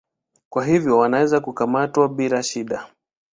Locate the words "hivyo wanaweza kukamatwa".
0.65-2.09